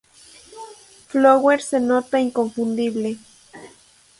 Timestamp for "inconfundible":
2.19-3.19